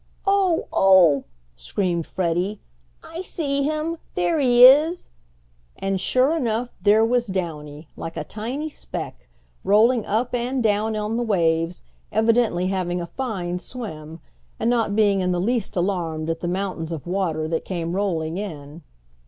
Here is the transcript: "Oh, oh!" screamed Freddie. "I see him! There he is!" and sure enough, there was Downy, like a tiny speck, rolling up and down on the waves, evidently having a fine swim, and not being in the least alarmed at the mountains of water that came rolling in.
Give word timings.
"Oh, 0.25 0.65
oh!" 0.73 1.25
screamed 1.55 2.07
Freddie. 2.07 2.59
"I 3.03 3.21
see 3.21 3.61
him! 3.61 3.97
There 4.15 4.39
he 4.39 4.65
is!" 4.65 5.09
and 5.77 6.01
sure 6.01 6.35
enough, 6.35 6.69
there 6.81 7.05
was 7.05 7.27
Downy, 7.27 7.87
like 7.95 8.17
a 8.17 8.23
tiny 8.23 8.67
speck, 8.67 9.27
rolling 9.63 10.03
up 10.07 10.33
and 10.33 10.63
down 10.63 10.95
on 10.95 11.17
the 11.17 11.21
waves, 11.23 11.83
evidently 12.11 12.69
having 12.69 12.99
a 12.99 13.05
fine 13.05 13.59
swim, 13.59 14.19
and 14.59 14.71
not 14.71 14.95
being 14.95 15.19
in 15.19 15.33
the 15.33 15.39
least 15.39 15.75
alarmed 15.75 16.31
at 16.31 16.39
the 16.39 16.47
mountains 16.47 16.91
of 16.91 17.05
water 17.05 17.47
that 17.49 17.63
came 17.63 17.93
rolling 17.95 18.39
in. 18.39 18.81